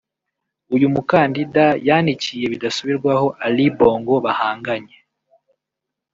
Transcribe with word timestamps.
uyu 0.75 0.87
mukandida 0.93 1.65
yanikiye 1.87 2.45
bidasubirwahop 2.53 3.31
Ali 3.45 3.65
Bongo 3.77 4.13
bahanganye 4.25 4.97